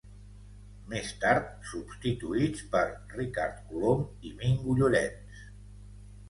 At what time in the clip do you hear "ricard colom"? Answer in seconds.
3.19-4.03